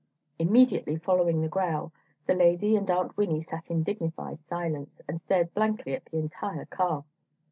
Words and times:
Immediately 0.39 0.97
following 0.97 1.41
the 1.41 1.47
growl, 1.47 1.91
the 2.25 2.33
lady 2.33 2.75
and 2.75 2.89
Aunt 2.89 3.15
Winnie 3.15 3.39
sat 3.39 3.69
in 3.69 3.83
dignified 3.83 4.41
silence, 4.41 4.99
and 5.07 5.21
stared 5.21 5.53
blankly 5.53 5.93
at 5.93 6.05
the 6.05 6.17
entire 6.17 6.65
car. 6.65 7.05